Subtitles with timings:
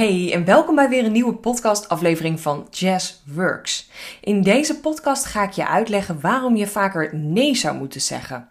[0.00, 3.90] Hey en welkom bij weer een nieuwe podcastaflevering van Jazz Works.
[4.20, 8.48] In deze podcast ga ik je uitleggen waarom je vaker nee zou moeten zeggen.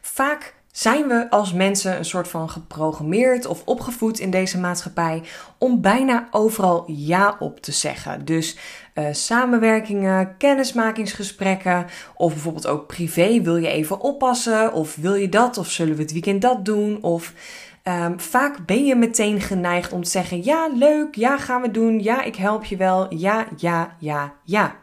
[0.00, 5.22] Vaak zijn we als mensen een soort van geprogrammeerd of opgevoed in deze maatschappij
[5.58, 8.24] om bijna overal ja op te zeggen.
[8.24, 8.56] Dus
[8.94, 15.58] uh, samenwerkingen, kennismakingsgesprekken of bijvoorbeeld ook privé wil je even oppassen of wil je dat
[15.58, 17.32] of zullen we het weekend dat doen of
[17.84, 22.02] Um, vaak ben je meteen geneigd om te zeggen: ja, leuk, ja, gaan we doen,
[22.02, 24.76] ja, ik help je wel, ja, ja, ja, ja.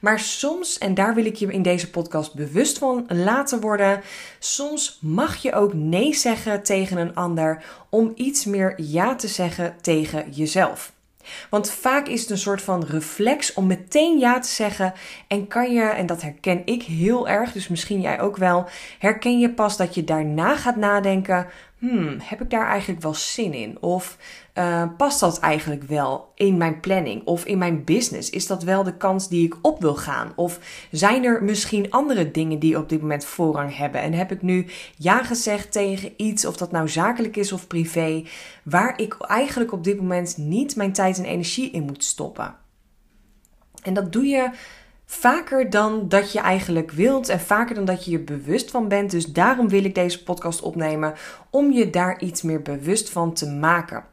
[0.00, 4.00] Maar soms, en daar wil ik je in deze podcast bewust van laten worden,
[4.38, 9.76] soms mag je ook nee zeggen tegen een ander om iets meer ja te zeggen
[9.80, 10.94] tegen jezelf.
[11.50, 14.92] Want vaak is het een soort van reflex om meteen ja te zeggen.
[15.26, 18.68] En kan je, en dat herken ik heel erg, dus misschien jij ook wel,
[18.98, 21.46] herken je pas dat je daarna gaat nadenken:
[21.78, 23.82] hmm, heb ik daar eigenlijk wel zin in?
[23.82, 24.18] Of
[24.54, 28.30] uh, past dat eigenlijk wel in mijn planning of in mijn business?
[28.30, 30.32] Is dat wel de kans die ik op wil gaan?
[30.36, 30.60] Of
[30.90, 34.00] zijn er misschien andere dingen die op dit moment voorrang hebben?
[34.00, 34.66] En heb ik nu
[34.96, 38.24] ja gezegd tegen iets, of dat nou zakelijk is of privé,
[38.62, 42.54] waar ik eigenlijk op dit moment niet mijn tijd en energie in moet stoppen?
[43.82, 44.50] En dat doe je
[45.06, 49.10] vaker dan dat je eigenlijk wilt en vaker dan dat je je bewust van bent.
[49.10, 51.14] Dus daarom wil ik deze podcast opnemen
[51.50, 54.04] om je daar iets meer bewust van te maken.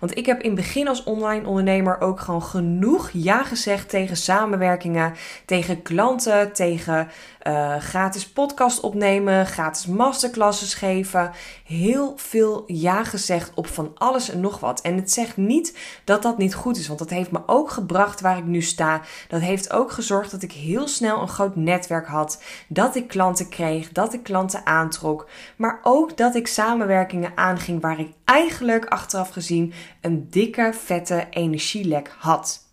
[0.00, 4.16] Want ik heb in het begin als online ondernemer ook gewoon genoeg ja gezegd tegen
[4.16, 7.08] samenwerkingen, tegen klanten, tegen
[7.46, 11.30] uh, gratis podcast opnemen, gratis masterclasses geven.
[11.64, 14.80] Heel veel ja gezegd op van alles en nog wat.
[14.80, 18.20] En het zegt niet dat dat niet goed is, want dat heeft me ook gebracht
[18.20, 19.00] waar ik nu sta.
[19.28, 23.48] Dat heeft ook gezorgd dat ik heel snel een groot netwerk had, dat ik klanten
[23.48, 29.28] kreeg, dat ik klanten aantrok, maar ook dat ik samenwerkingen aanging waar ik eigenlijk achteraf
[29.28, 29.61] gezien
[30.00, 32.66] een dikke, vette energielek had.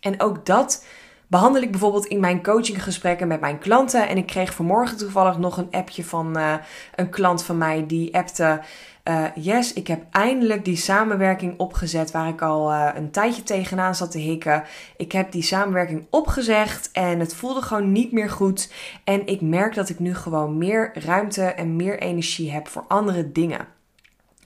[0.00, 0.84] En ook dat
[1.26, 4.08] behandel ik bijvoorbeeld in mijn coachinggesprekken met mijn klanten.
[4.08, 6.54] En ik kreeg vanmorgen toevallig nog een appje van uh,
[6.94, 8.60] een klant van mij die appte.
[9.08, 13.94] Uh, yes, ik heb eindelijk die samenwerking opgezet waar ik al uh, een tijdje tegenaan
[13.94, 14.64] zat te hikken.
[14.96, 18.72] Ik heb die samenwerking opgezegd en het voelde gewoon niet meer goed.
[19.04, 23.32] En ik merk dat ik nu gewoon meer ruimte en meer energie heb voor andere
[23.32, 23.66] dingen.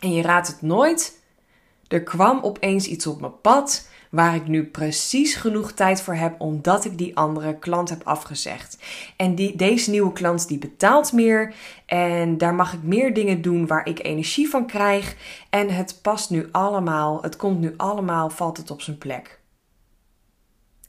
[0.00, 1.17] En je raadt het nooit.
[1.88, 6.40] Er kwam opeens iets op mijn pad waar ik nu precies genoeg tijd voor heb
[6.40, 8.78] omdat ik die andere klant heb afgezegd.
[9.16, 11.54] En die, deze nieuwe klant die betaalt meer
[11.86, 15.16] en daar mag ik meer dingen doen waar ik energie van krijg
[15.50, 19.37] en het past nu allemaal, het komt nu allemaal, valt het op zijn plek.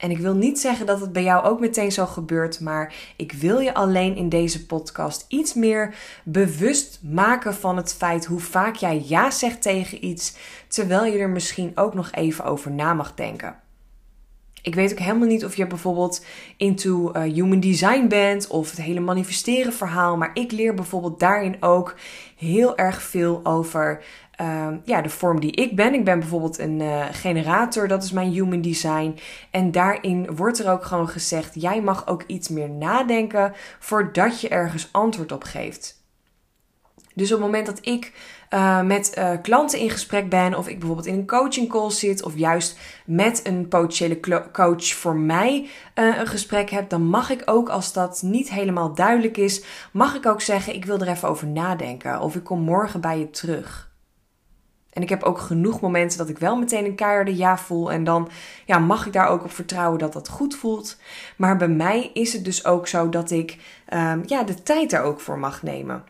[0.00, 3.32] En ik wil niet zeggen dat het bij jou ook meteen zo gebeurt, maar ik
[3.32, 5.94] wil je alleen in deze podcast iets meer
[6.24, 10.36] bewust maken van het feit hoe vaak jij ja zegt tegen iets,
[10.68, 13.56] terwijl je er misschien ook nog even over na mag denken.
[14.62, 16.24] Ik weet ook helemaal niet of je bijvoorbeeld
[16.56, 21.56] into uh, human design bent of het hele manifesteren verhaal, maar ik leer bijvoorbeeld daarin
[21.60, 21.94] ook
[22.36, 24.02] heel erg veel over
[24.40, 25.94] uh, ja, de vorm die ik ben.
[25.94, 29.18] Ik ben bijvoorbeeld een uh, generator, dat is mijn human design.
[29.50, 34.48] En daarin wordt er ook gewoon gezegd: jij mag ook iets meer nadenken voordat je
[34.48, 35.98] ergens antwoord op geeft.
[37.14, 38.12] Dus op het moment dat ik
[38.54, 42.22] uh, met uh, klanten in gesprek ben, of ik bijvoorbeeld in een coaching call zit,
[42.22, 44.20] of juist met een potentiële
[44.52, 48.94] coach voor mij uh, een gesprek heb, dan mag ik ook, als dat niet helemaal
[48.94, 52.60] duidelijk is, mag ik ook zeggen: ik wil er even over nadenken, of ik kom
[52.60, 53.88] morgen bij je terug.
[54.90, 57.92] En ik heb ook genoeg momenten dat ik wel meteen een keiharde ja voel.
[57.92, 58.28] En dan
[58.66, 60.98] ja, mag ik daar ook op vertrouwen dat dat goed voelt.
[61.36, 63.56] Maar bij mij is het dus ook zo dat ik
[63.94, 66.04] um, ja, de tijd er ook voor mag nemen.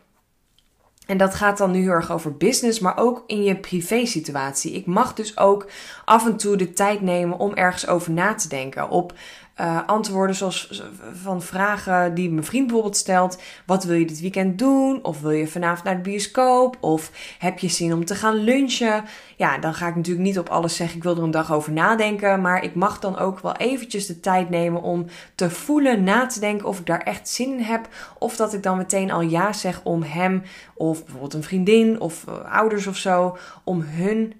[1.05, 4.73] En dat gaat dan nu heel erg over business, maar ook in je privé situatie.
[4.73, 5.67] Ik mag dus ook
[6.05, 8.89] af en toe de tijd nemen om ergens over na te denken.
[8.89, 9.13] Op
[9.61, 10.83] uh, antwoorden zoals
[11.13, 13.41] van vragen die mijn vriend bijvoorbeeld stelt.
[13.65, 15.03] Wat wil je dit weekend doen?
[15.03, 16.77] Of wil je vanavond naar de bioscoop?
[16.79, 19.03] Of heb je zin om te gaan lunchen?
[19.35, 20.97] Ja, dan ga ik natuurlijk niet op alles zeggen.
[20.97, 22.41] Ik wil er een dag over nadenken.
[22.41, 25.05] Maar ik mag dan ook wel eventjes de tijd nemen om
[25.35, 27.87] te voelen, na te denken of ik daar echt zin in heb.
[28.19, 30.43] Of dat ik dan meteen al ja zeg om hem
[30.73, 33.37] of bijvoorbeeld een vriendin of uh, ouders of zo.
[33.63, 34.33] Om hun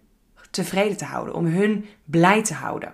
[0.52, 1.34] tevreden te houden.
[1.34, 2.94] Om hun blij te houden.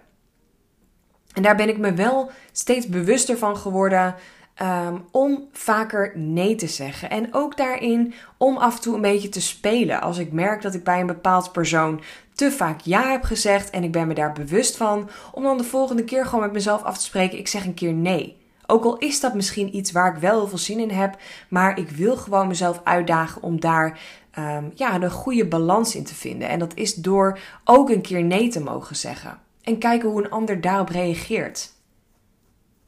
[1.37, 4.15] En daar ben ik me wel steeds bewuster van geworden.
[4.61, 7.09] Um, om vaker nee te zeggen.
[7.09, 10.01] En ook daarin om af en toe een beetje te spelen.
[10.01, 12.01] Als ik merk dat ik bij een bepaald persoon
[12.33, 15.63] te vaak ja heb gezegd en ik ben me daar bewust van, om dan de
[15.63, 18.37] volgende keer gewoon met mezelf af te spreken: ik zeg een keer nee.
[18.65, 21.17] Ook al is dat misschien iets waar ik wel heel veel zin in heb,
[21.49, 23.99] maar ik wil gewoon mezelf uitdagen om daar
[24.39, 26.49] um, ja, een goede balans in te vinden.
[26.49, 29.45] En dat is door ook een keer nee te mogen zeggen.
[29.67, 31.73] En kijken hoe een ander daarop reageert.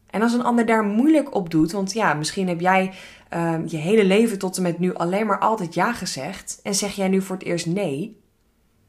[0.10, 2.94] En als een ander daar moeilijk op doet, want ja, misschien heb jij
[3.34, 6.96] um, je hele leven tot en met nu alleen maar altijd ja gezegd en zeg
[6.96, 8.22] jij nu voor het eerst nee,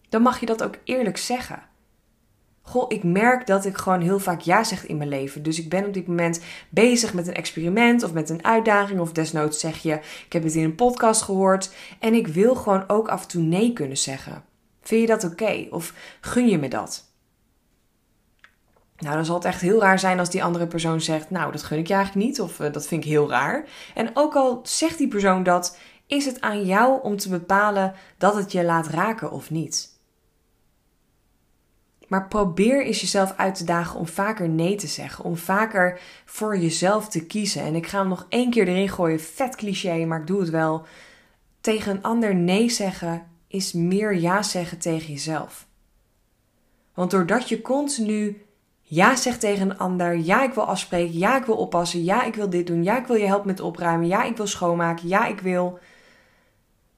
[0.09, 1.63] dan mag je dat ook eerlijk zeggen.
[2.63, 5.43] Goh, ik merk dat ik gewoon heel vaak ja zeg in mijn leven.
[5.43, 9.01] Dus ik ben op dit moment bezig met een experiment of met een uitdaging.
[9.01, 9.95] Of desnoods zeg je,
[10.27, 11.75] ik heb het in een podcast gehoord.
[11.99, 14.45] En ik wil gewoon ook af en toe nee kunnen zeggen.
[14.83, 15.67] Vind je dat oké?
[15.71, 17.10] Of gun je me dat?
[19.01, 21.63] Nou, dan zal het echt heel raar zijn als die andere persoon zegt: Nou, dat
[21.63, 23.65] gun ik je eigenlijk niet, of uh, dat vind ik heel raar.
[23.95, 28.35] En ook al zegt die persoon dat, is het aan jou om te bepalen dat
[28.35, 29.99] het je laat raken of niet.
[32.09, 35.25] Maar probeer eens jezelf uit te dagen om vaker nee te zeggen.
[35.25, 37.63] Om vaker voor jezelf te kiezen.
[37.63, 39.21] En ik ga hem nog één keer erin gooien.
[39.21, 40.87] Vet cliché, maar ik doe het wel.
[41.61, 45.67] Tegen een ander nee zeggen is meer ja zeggen tegen jezelf.
[46.95, 48.43] Want doordat je continu
[48.91, 52.35] ja zegt tegen een ander, ja ik wil afspreken, ja ik wil oppassen, ja ik
[52.35, 55.27] wil dit doen, ja ik wil je helpen met opruimen, ja ik wil schoonmaken, ja
[55.27, 55.79] ik wil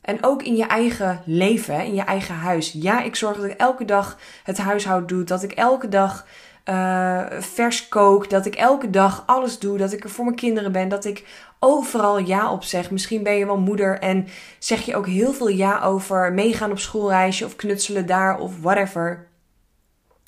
[0.03, 2.73] en ook in je eigen leven, in je eigen huis.
[2.73, 5.25] Ja, ik zorg dat ik elke dag het huishouden doe.
[5.25, 6.27] Dat ik elke dag
[6.65, 8.31] uh, vers kook.
[8.31, 9.79] Dat ik elke dag alles doe.
[9.79, 10.89] Dat ik er voor mijn kinderen ben.
[10.89, 11.25] Dat ik
[11.59, 12.91] overal ja op zeg.
[12.91, 14.27] Misschien ben je wel moeder en
[14.59, 19.29] zeg je ook heel veel ja over meegaan op schoolreisje of knutselen daar of whatever.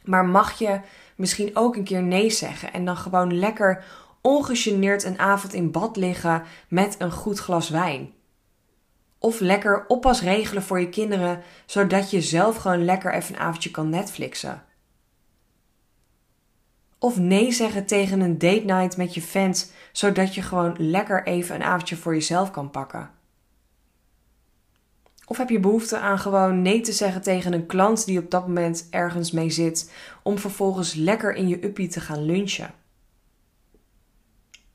[0.05, 0.81] Maar mag je
[1.17, 3.85] misschien ook een keer nee zeggen en dan gewoon lekker
[4.21, 8.13] ongegeneerd een avond in bad liggen met een goed glas wijn?
[9.19, 13.71] Of lekker oppas regelen voor je kinderen, zodat je zelf gewoon lekker even een avondje
[13.71, 14.63] kan Netflixen.
[16.99, 21.55] Of nee zeggen tegen een date night met je fans, zodat je gewoon lekker even
[21.55, 23.11] een avondje voor jezelf kan pakken.
[25.27, 28.47] Of heb je behoefte aan gewoon nee te zeggen tegen een klant die op dat
[28.47, 29.93] moment ergens mee zit,
[30.23, 32.75] om vervolgens lekker in je uppie te gaan lunchen?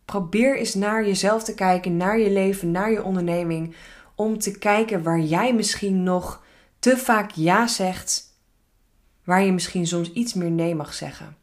[0.05, 3.75] Probeer eens naar jezelf te kijken, naar je leven, naar je onderneming
[4.15, 6.43] om te kijken waar jij misschien nog
[6.79, 8.23] te vaak ja zegt,
[9.23, 11.37] waar je misschien soms iets meer nee mag zeggen.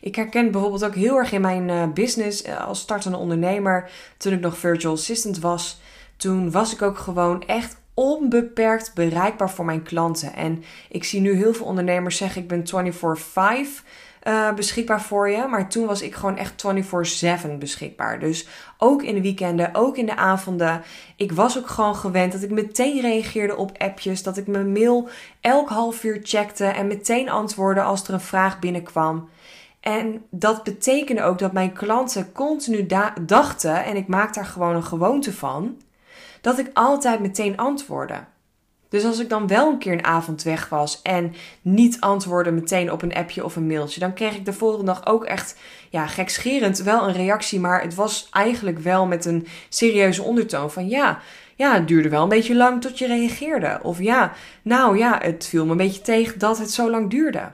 [0.00, 4.32] Ik herken bijvoorbeeld ook heel erg in mijn uh, business uh, als startende ondernemer, toen
[4.32, 5.80] ik nog virtual assistant was,
[6.24, 10.34] toen was ik ook gewoon echt onbeperkt bereikbaar voor mijn klanten.
[10.34, 13.84] En ik zie nu heel veel ondernemers zeggen: ik ben 24/5
[14.28, 15.46] uh, beschikbaar voor je.
[15.46, 16.64] Maar toen was ik gewoon echt
[17.46, 18.18] 24/7 beschikbaar.
[18.18, 18.48] Dus
[18.78, 20.82] ook in de weekenden, ook in de avonden.
[21.16, 24.22] Ik was ook gewoon gewend dat ik meteen reageerde op appjes.
[24.22, 25.08] Dat ik mijn mail
[25.40, 29.28] elk half uur checkte en meteen antwoordde als er een vraag binnenkwam.
[29.80, 32.86] En dat betekende ook dat mijn klanten continu
[33.20, 35.76] dachten, en ik maak daar gewoon een gewoonte van,
[36.44, 38.24] dat ik altijd meteen antwoordde.
[38.88, 42.92] Dus als ik dan wel een keer een avond weg was en niet antwoordde meteen
[42.92, 45.56] op een appje of een mailtje, dan kreeg ik de volgende dag ook echt,
[45.90, 47.60] ja, gekscherend wel een reactie.
[47.60, 51.20] Maar het was eigenlijk wel met een serieuze ondertoon van ja,
[51.56, 53.78] ja, het duurde wel een beetje lang tot je reageerde.
[53.82, 54.32] Of ja,
[54.62, 57.52] nou ja, het viel me een beetje tegen dat het zo lang duurde.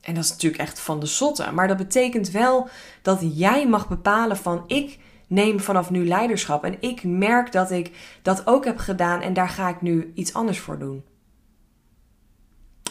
[0.00, 1.52] En dat is natuurlijk echt van de zotte.
[1.52, 2.68] Maar dat betekent wel
[3.02, 6.64] dat jij mag bepalen van ik neem vanaf nu leiderschap.
[6.64, 10.34] En ik merk dat ik dat ook heb gedaan en daar ga ik nu iets
[10.34, 11.04] anders voor doen.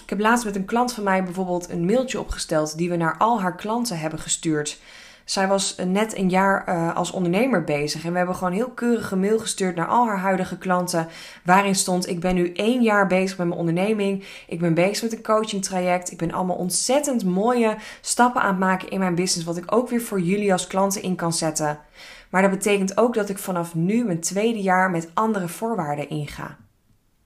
[0.04, 3.18] Ik heb laatst met een klant van mij bijvoorbeeld een mailtje opgesteld die we naar
[3.18, 4.80] al haar klanten hebben gestuurd.
[5.26, 9.16] Zij was net een jaar uh, als ondernemer bezig en we hebben gewoon heel keurige
[9.16, 11.08] mail gestuurd naar al haar huidige klanten.
[11.44, 14.24] Waarin stond: Ik ben nu één jaar bezig met mijn onderneming.
[14.48, 16.12] Ik ben bezig met een coaching traject.
[16.12, 19.46] Ik ben allemaal ontzettend mooie stappen aan het maken in mijn business.
[19.46, 21.80] Wat ik ook weer voor jullie als klanten in kan zetten.
[22.36, 26.58] Maar dat betekent ook dat ik vanaf nu mijn tweede jaar met andere voorwaarden inga.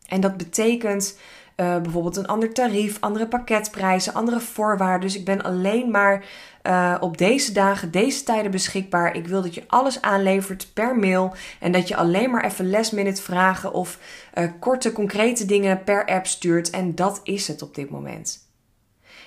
[0.07, 1.17] En dat betekent
[1.57, 5.01] uh, bijvoorbeeld een ander tarief, andere pakketprijzen, andere voorwaarden.
[5.01, 6.25] Dus ik ben alleen maar
[6.63, 9.15] uh, op deze dagen, deze tijden beschikbaar.
[9.15, 12.91] Ik wil dat je alles aanlevert per mail en dat je alleen maar even last
[12.91, 13.99] minute vragen of
[14.33, 16.69] uh, korte concrete dingen per app stuurt.
[16.69, 18.49] En dat is het op dit moment.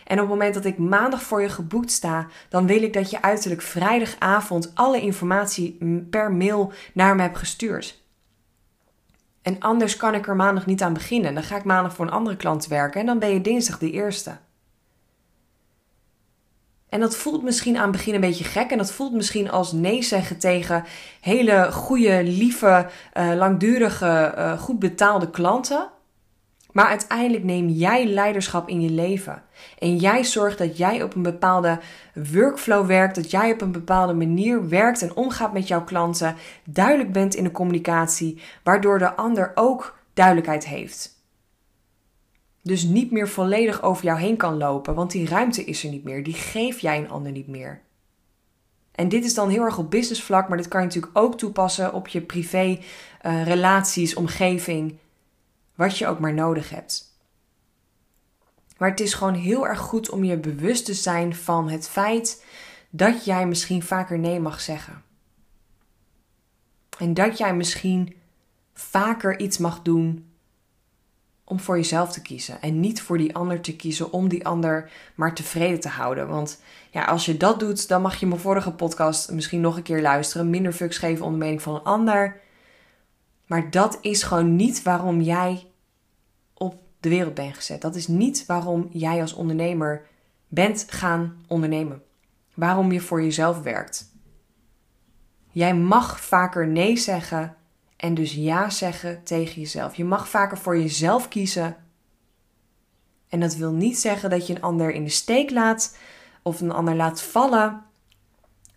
[0.05, 3.11] En op het moment dat ik maandag voor je geboekt sta, dan wil ik dat
[3.11, 5.79] je uiterlijk vrijdagavond alle informatie
[6.11, 8.01] per mail naar me hebt gestuurd.
[9.43, 11.35] En anders kan ik er maandag niet aan beginnen.
[11.35, 13.91] Dan ga ik maandag voor een andere klant werken en dan ben je dinsdag de
[13.91, 14.37] eerste.
[16.89, 18.71] En dat voelt misschien aan het begin een beetje gek.
[18.71, 20.85] En dat voelt misschien als nee zeggen tegen
[21.21, 25.89] hele goede, lieve, uh, langdurige, uh, goed betaalde klanten.
[26.73, 29.43] Maar uiteindelijk neem jij leiderschap in je leven.
[29.79, 31.81] En jij zorgt dat jij op een bepaalde
[32.33, 37.13] workflow werkt, dat jij op een bepaalde manier werkt en omgaat met jouw klanten, duidelijk
[37.13, 41.21] bent in de communicatie, waardoor de ander ook duidelijkheid heeft.
[42.63, 46.05] Dus niet meer volledig over jou heen kan lopen, want die ruimte is er niet
[46.05, 46.23] meer.
[46.23, 47.81] Die geef jij een ander niet meer.
[48.93, 51.39] En dit is dan heel erg op business vlak, maar dit kan je natuurlijk ook
[51.39, 52.79] toepassen op je privé
[53.27, 54.99] uh, relaties, omgeving,
[55.83, 57.17] wat je ook maar nodig hebt.
[58.79, 62.45] Maar het is gewoon heel erg goed om je bewust te zijn van het feit
[62.91, 65.03] dat jij misschien vaker nee mag zeggen.
[66.99, 68.15] En dat jij misschien
[68.75, 70.31] vaker iets mag doen
[71.45, 72.61] om voor jezelf te kiezen.
[72.61, 76.29] En niet voor die ander te kiezen om die ander maar tevreden te houden.
[76.29, 76.61] Want
[76.91, 80.03] ja, als je dat doet, dan mag je mijn vorige podcast misschien nog een keer
[80.03, 80.51] luisteren.
[80.51, 82.41] Minder fucks geven om de mening van een ander.
[83.47, 85.72] Maar dat is gewoon niet waarom jij
[87.03, 87.81] de wereld bent gezet.
[87.81, 90.07] Dat is niet waarom jij als ondernemer
[90.49, 92.03] bent gaan ondernemen.
[92.55, 94.11] Waarom je voor jezelf werkt.
[95.51, 97.57] Jij mag vaker nee zeggen
[97.97, 99.95] en dus ja zeggen tegen jezelf.
[99.95, 101.77] Je mag vaker voor jezelf kiezen.
[103.29, 105.97] En dat wil niet zeggen dat je een ander in de steek laat
[106.43, 107.83] of een ander laat vallen.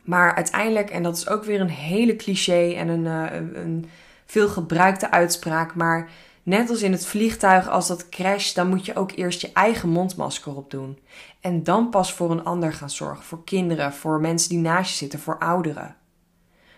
[0.01, 3.89] Maar uiteindelijk, en dat is ook weer een hele cliché en een, uh, een
[4.25, 6.10] veel gebruikte uitspraak, maar
[6.46, 9.90] net als in het vliegtuig, als dat crasht, dan moet je ook eerst je eigen
[9.90, 11.00] mondmasker opdoen.
[11.42, 13.24] En dan pas voor een ander gaan zorgen.
[13.24, 15.96] Voor kinderen, voor mensen die naast je zitten, voor ouderen.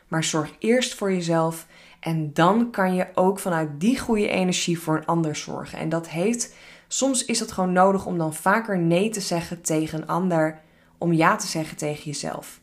[0.07, 1.67] Maar zorg eerst voor jezelf
[1.99, 5.79] en dan kan je ook vanuit die goede energie voor een ander zorgen.
[5.79, 6.55] En dat heeft,
[6.87, 10.61] soms is het gewoon nodig om dan vaker nee te zeggen tegen een ander,
[10.97, 12.61] om ja te zeggen tegen jezelf.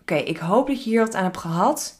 [0.00, 1.97] Oké, ik hoop dat je hier wat aan hebt gehad.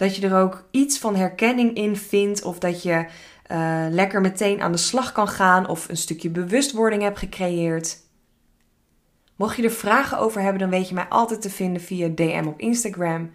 [0.00, 3.06] Dat je er ook iets van herkenning in vindt of dat je
[3.50, 7.98] uh, lekker meteen aan de slag kan gaan of een stukje bewustwording hebt gecreëerd.
[9.36, 12.44] Mocht je er vragen over hebben, dan weet je mij altijd te vinden via DM
[12.46, 13.30] op Instagram.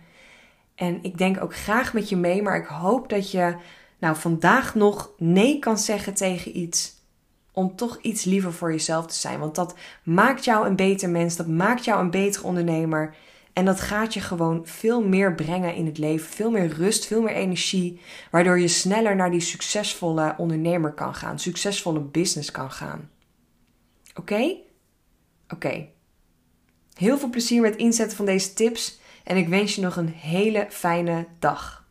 [0.76, 3.56] En ik denk ook graag met je mee, maar ik hoop dat je
[4.00, 6.94] nou vandaag nog nee kan zeggen tegen iets.
[7.52, 9.40] Om toch iets liever voor jezelf te zijn.
[9.40, 13.16] Want dat maakt jou een beter mens, dat maakt jou een betere ondernemer.
[13.56, 16.30] En dat gaat je gewoon veel meer brengen in het leven.
[16.30, 18.00] Veel meer rust, veel meer energie.
[18.32, 21.40] Waardoor je sneller naar die succesvolle ondernemer kan gaan.
[21.40, 23.10] Succesvolle business kan gaan.
[24.16, 24.56] Oké?
[25.50, 25.88] Oké.
[26.94, 29.00] Heel veel plezier met inzetten van deze tips.
[29.24, 31.85] En ik wens je nog een hele fijne dag.